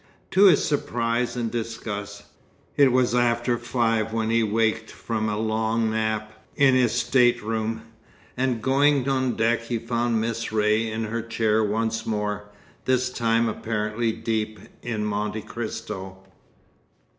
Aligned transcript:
To 0.31 0.45
his 0.45 0.65
surprise 0.65 1.35
and 1.35 1.51
disgust, 1.51 2.23
it 2.75 2.91
was 2.91 3.13
after 3.13 3.55
five 3.59 4.11
when 4.11 4.31
he 4.31 4.41
waked 4.41 4.89
from 4.89 5.29
a 5.29 5.37
long 5.37 5.91
nap, 5.91 6.33
in 6.55 6.73
his 6.73 6.91
stateroom; 6.93 7.83
and 8.35 8.63
going 8.63 9.07
on 9.07 9.35
deck 9.35 9.61
he 9.65 9.77
found 9.77 10.19
Miss 10.19 10.51
Ray 10.51 10.89
in 10.89 11.03
her 11.03 11.21
chair 11.21 11.63
once 11.63 12.07
more, 12.07 12.49
this 12.85 13.11
time 13.11 13.47
apparently 13.47 14.11
deep 14.11 14.57
in 14.81 15.05
"Monte 15.05 15.43
Cristo." 15.43 16.17